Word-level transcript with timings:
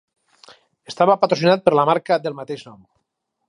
Estava 0.93 1.17
patrocinat 1.25 1.63
per 1.67 1.77
la 1.81 1.87
marca 1.93 2.21
del 2.25 2.41
mateix 2.41 2.65
nom. 2.73 2.85